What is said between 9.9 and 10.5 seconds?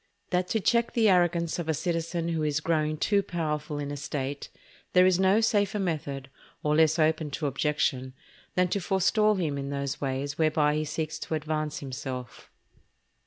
Ways